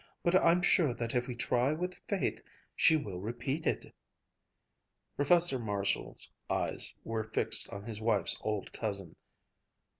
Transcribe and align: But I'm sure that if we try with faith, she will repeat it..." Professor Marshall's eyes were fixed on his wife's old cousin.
But 0.23 0.35
I'm 0.35 0.63
sure 0.63 0.95
that 0.95 1.13
if 1.13 1.27
we 1.27 1.35
try 1.35 1.73
with 1.73 2.01
faith, 2.07 2.41
she 2.75 2.97
will 2.97 3.19
repeat 3.19 3.67
it..." 3.67 3.93
Professor 5.15 5.59
Marshall's 5.59 6.27
eyes 6.49 6.95
were 7.03 7.25
fixed 7.25 7.69
on 7.69 7.83
his 7.83 8.01
wife's 8.01 8.35
old 8.41 8.73
cousin. 8.73 9.15